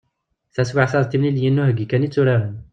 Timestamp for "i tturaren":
2.07-2.55